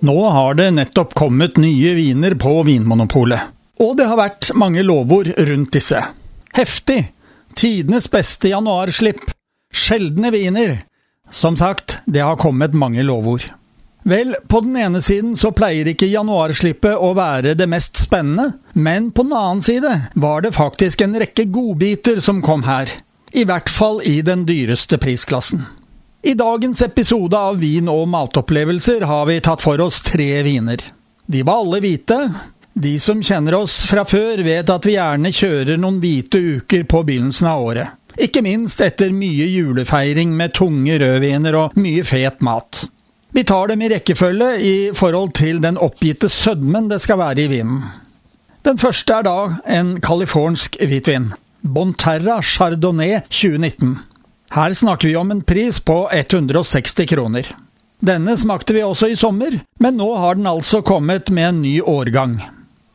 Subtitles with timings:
[0.00, 3.40] Nå har det nettopp kommet nye viner på Vinmonopolet,
[3.82, 5.98] og det har vært mange lovord rundt disse.
[6.54, 7.00] Heftig,
[7.58, 9.24] tidenes beste januarslipp,
[9.74, 10.76] sjeldne viner.
[11.34, 13.42] Som sagt, det har kommet mange lovord.
[14.08, 19.10] Vel, på den ene siden så pleier ikke januarslippet å være det mest spennende, men
[19.10, 22.88] på den annen side var det faktisk en rekke godbiter som kom her.
[23.34, 25.66] I hvert fall i den dyreste prisklassen.
[26.22, 30.82] I dagens episode av Vin og matopplevelser har vi tatt for oss tre viner.
[31.30, 32.16] De var alle hvite.
[32.74, 37.04] De som kjenner oss fra før, vet at vi gjerne kjører noen hvite uker på
[37.06, 37.94] begynnelsen av året.
[38.18, 42.82] Ikke minst etter mye julefeiring med tunge rødviner og mye fet mat.
[43.30, 47.50] Vi tar dem i rekkefølge i forhold til den oppgitte sødmen det skal være i
[47.54, 47.84] vinen.
[48.66, 49.38] Den første er da
[49.70, 51.30] en californsk hvitvin.
[51.62, 54.00] Bonterra Chardonnay 2019.
[54.50, 57.48] Her snakker vi om en pris på 160 kroner.
[58.00, 61.74] Denne smakte vi også i sommer, men nå har den altså kommet med en ny
[61.82, 62.38] årgang.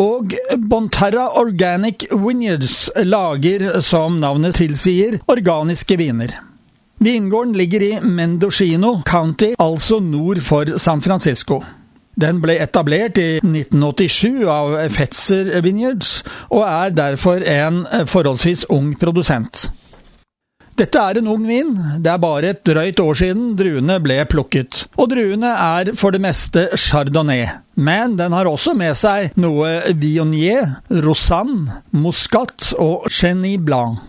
[0.00, 0.34] Og
[0.70, 6.36] Bonterra Organic Vineyards lager, som navnet tilsier, organiske viner.
[7.00, 11.62] Vingården ligger i Mendocino County, altså nord for San Francisco.
[12.20, 19.70] Den ble etablert i 1987 av Fetzer Vineyards, og er derfor en forholdsvis ung produsent.
[20.80, 21.74] Dette er en ung vin.
[22.00, 24.86] Det er bare et drøyt år siden druene ble plukket.
[24.96, 27.50] Og druene er for det meste chardonnay.
[27.76, 34.00] Men den har også med seg noe Viognier, Rosanne, Muscat og chenille Blanc.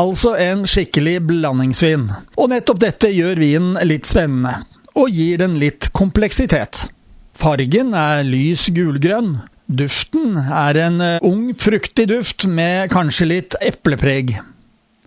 [0.00, 2.10] Altså en skikkelig blandingsvin.
[2.36, 4.58] Og nettopp dette gjør vinen litt spennende,
[4.92, 6.84] og gir den litt kompleksitet.
[7.40, 9.38] Fargen er lys gulgrønn.
[9.72, 14.36] Duften er en ung, fruktig duft med kanskje litt eplepreg.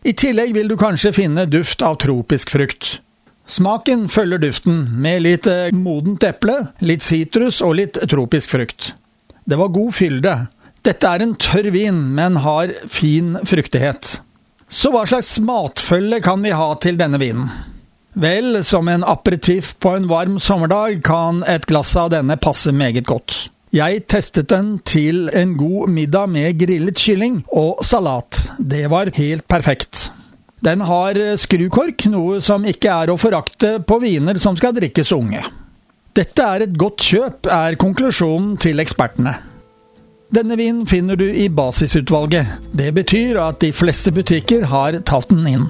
[0.03, 2.97] I tillegg vil du kanskje finne duft av tropisk frukt.
[3.47, 8.91] Smaken følger duften, med litt eh, modent eple, litt sitrus og litt tropisk frukt.
[9.47, 10.35] Det var god fylde.
[10.83, 14.17] Dette er en tørr vin, men har fin fruktighet.
[14.67, 17.47] Så hva slags matfølge kan vi ha til denne vinen?
[18.13, 23.07] Vel, som en aperitiff på en varm sommerdag kan et glass av denne passe meget
[23.07, 23.47] godt.
[23.73, 28.51] Jeg testet den til en god middag med grillet kylling og salat.
[28.59, 30.11] Det var helt perfekt.
[30.63, 35.41] Den har skrukork, noe som ikke er å forakte på viner som skal drikkes unge.
[36.13, 39.33] Dette er et godt kjøp, er konklusjonen til ekspertene.
[40.33, 42.69] Denne vinen finner du i basisutvalget.
[42.78, 45.67] Det betyr at de fleste butikker har tatt den inn.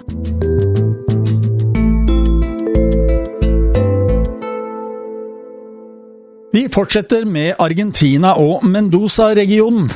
[6.54, 9.88] Vi fortsetter med Argentina og Mendoza-regionen.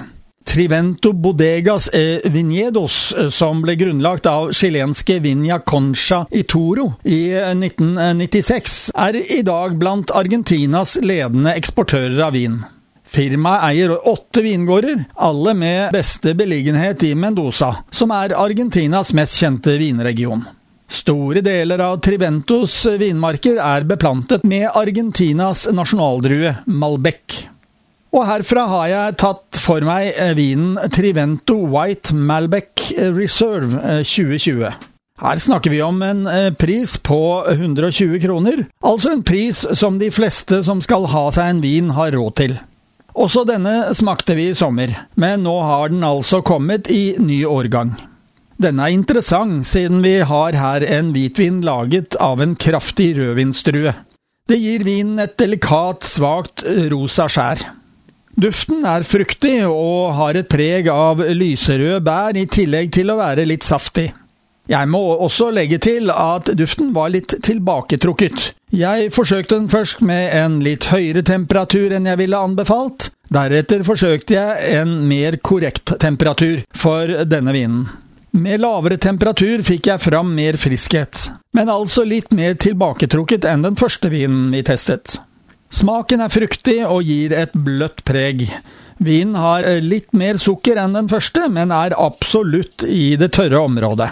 [0.47, 2.95] Trivento Bodegas e Vinedos,
[3.29, 10.09] som ble grunnlagt av chilenske Viña Concha i Toro i 1996, er i dag blant
[10.17, 12.57] Argentinas ledende eksportører av vin.
[13.06, 19.78] Firmaet eier åtte vingårder, alle med beste beliggenhet i Mendoza, som er Argentinas mest kjente
[19.78, 20.41] vinregion.
[20.87, 27.41] Store deler av Triventos vinmarker er beplantet med Argentinas nasjonaldrue, Malbec.
[28.15, 33.75] Og herfra har jeg tatt for meg vinen Trivento White Malbec Reserve
[34.07, 34.63] 2020.
[34.69, 34.79] Eh,
[35.17, 37.19] Her snakker vi om en eh, pris på
[37.51, 42.15] 120 kroner, altså en pris som de fleste som skal ha seg en vin, har
[42.15, 42.55] råd til.
[43.17, 47.95] Også denne smakte vi i sommer, men nå har den altså kommet i ny årgang.
[48.57, 53.93] Denne er interessant, siden vi har her en hvitvin laget av en kraftig rødvinsdrue.
[54.49, 57.61] Det gir vinen et delikat, svakt rosa skjær.
[58.37, 63.45] Duften er fruktig og har et preg av lyserøde bær, i tillegg til å være
[63.49, 64.11] litt saftig.
[64.67, 68.51] Jeg må også legge til at duften var litt tilbaketrukket.
[68.75, 73.11] Jeg forsøkte den først med en litt høyere temperatur enn jeg ville anbefalt.
[73.31, 77.87] Deretter forsøkte jeg en mer korrekt temperatur for denne vinen.
[78.37, 83.78] Med lavere temperatur fikk jeg fram mer friskhet, men altså litt mer tilbaketrukket enn den
[83.79, 85.16] første vinen vi testet.
[85.73, 88.45] Smaken er fruktig og gir et bløtt preg.
[89.01, 93.63] Vinen har eh, litt mer sukker enn den første, men er absolutt i det tørre
[93.66, 94.11] området.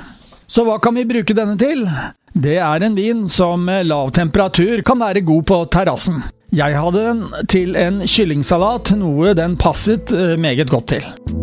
[0.50, 1.86] Så hva kan vi bruke denne til?
[2.34, 6.24] Det er en vin som med lav temperatur kan være god på terrassen.
[6.56, 11.35] Jeg hadde den til en kyllingsalat, noe den passet eh, meget godt til.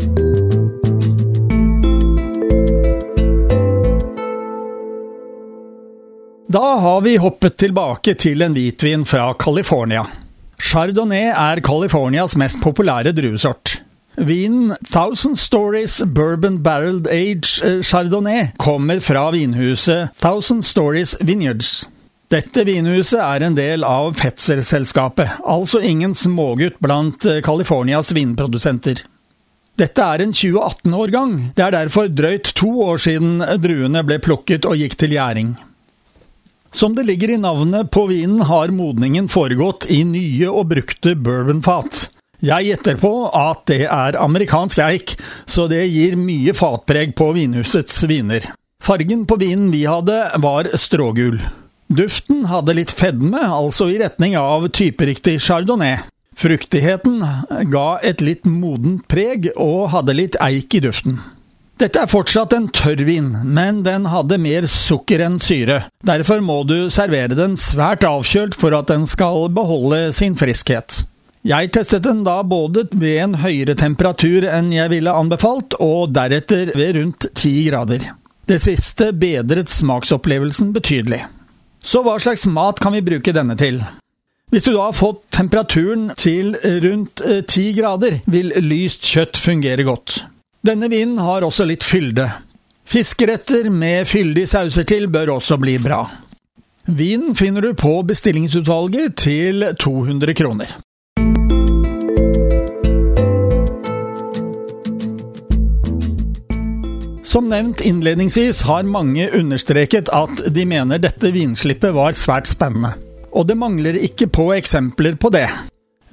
[6.53, 10.03] Da har vi hoppet tilbake til en hvitvin fra California.
[10.61, 13.79] Chardonnay er Californias mest populære druesort.
[14.21, 21.87] Vinen Thousand Stories Bourbon Barreled Age eh, Chardonnay kommer fra vinhuset Thousand Stories Vineyards.
[22.29, 29.01] Dette vinhuset er en del av Fetzer-selskapet, altså ingen smågutt blant eh, Californias vinprodusenter.
[29.81, 31.37] Dette er en 2018-årgang.
[31.57, 35.55] Det er derfor drøyt to år siden druene ble plukket og gikk til gjæring.
[36.73, 42.07] Som det ligger i navnet på vinen, har modningen foregått i nye og brukte bourbonfat.
[42.43, 45.13] Jeg gjetter på at det er amerikansk eik,
[45.47, 48.49] så det gir mye fatpreg på vinhusets viner.
[48.83, 51.39] Fargen på vinen vi hadde, var strågul.
[51.93, 56.01] Duften hadde litt fedme, altså i retning av typeriktig chardonnay.
[56.41, 57.21] Fruktigheten
[57.71, 61.21] ga et litt modent preg, og hadde litt eik i duften.
[61.81, 65.85] Dette er fortsatt en tørrvin, men den hadde mer sukker enn syre.
[66.07, 71.03] Derfor må du servere den svært avkjølt for at den skal beholde sin friskhet.
[71.43, 76.71] Jeg testet den da både ved en høyere temperatur enn jeg ville anbefalt, og deretter
[76.79, 78.13] ved rundt ti grader.
[78.47, 81.25] Det siste bedret smaksopplevelsen betydelig.
[81.83, 83.81] Så hva slags mat kan vi bruke denne til?
[84.53, 86.55] Hvis du da har fått temperaturen til
[86.85, 90.21] rundt eh, ti grader, vil lyst kjøtt fungere godt.
[90.63, 92.29] Denne vinen har også litt fylde.
[92.87, 96.05] Fiskeretter med fyldige sauser til bør også bli bra.
[96.87, 100.71] Vinen finner du på bestillingsutvalget til 200 kroner.
[107.27, 112.95] Som nevnt innledningsvis har mange understreket at de mener dette vinslippet var svært spennende.
[113.35, 115.49] Og det mangler ikke på eksempler på det.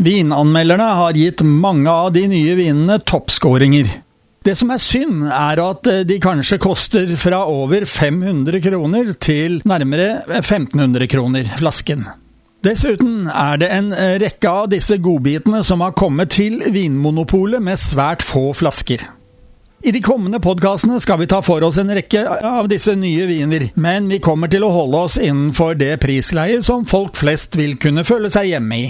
[0.02, 4.00] Vinanmelderne har gitt mange av de nye vinene toppskåringer.
[4.46, 9.60] Det som er synd, er at eh, de kanskje koster fra over 500 kroner til
[9.68, 12.06] nærmere 1500 kroner flasken.
[12.64, 17.80] Dessuten er det en eh, rekke av disse godbitene som har kommet til Vinmonopolet med
[17.80, 19.04] svært få flasker.
[19.80, 23.70] I de kommende podkastene skal vi ta for oss en rekke av disse nye viner,
[23.80, 28.04] men vi kommer til å holde oss innenfor det prisleiet som folk flest vil kunne
[28.08, 28.90] føle seg hjemme i.